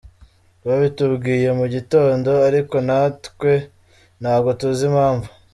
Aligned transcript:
Babitubwiye 0.65 1.49
mu 1.59 1.65
gitondo 1.75 2.29
ariko 2.47 2.75
natwe 2.87 3.53
ntabwo 4.21 4.49
tuzi 4.59 4.83
impamvu. 4.91 5.29